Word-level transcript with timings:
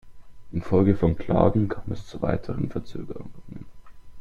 Infolge 0.51 0.95
von 0.95 1.15
Klagen 1.15 1.67
kam 1.67 1.91
es 1.91 2.07
zu 2.07 2.23
weiteren 2.23 2.69
Verzögerungen. 2.71 3.67